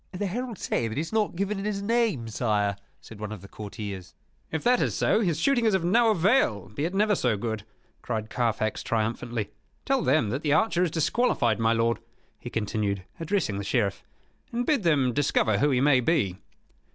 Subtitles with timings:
[0.13, 3.43] "The heralds say that he has not given in his name, sire," said one of
[3.43, 4.15] the courtiers.
[4.51, 7.63] "If that is so, his shooting is of no avail, be it never so good,"
[8.01, 9.51] cried Carfax, triumphantly.
[9.85, 11.99] "Tell them that the archer is disqualified, my lord,"
[12.39, 14.03] he continued, addressing the Sheriff;
[14.51, 16.39] "and bid them discover who he may be."